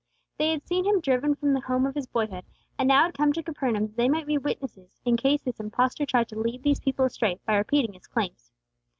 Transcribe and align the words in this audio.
They 0.39 0.49
had 0.49 0.65
seen 0.65 0.83
Him 0.85 0.99
driven 0.99 1.35
from 1.35 1.53
the 1.53 1.59
home 1.61 1.85
of 1.85 1.93
His 1.93 2.07
boyhood, 2.07 2.43
and 2.79 2.87
now 2.87 3.03
had 3.05 3.13
come 3.15 3.33
to 3.33 3.43
Capernaum 3.43 3.85
that 3.85 3.97
they 3.97 4.09
might 4.09 4.25
be 4.25 4.35
witnesses 4.39 4.89
in 5.05 5.15
case 5.15 5.43
this 5.43 5.59
impostor 5.59 6.07
tried 6.07 6.27
to 6.29 6.39
lead 6.39 6.63
these 6.63 6.79
people 6.79 7.05
astray 7.05 7.39
by 7.45 7.55
repeating 7.55 7.93
His 7.93 8.07
claims. 8.07 8.51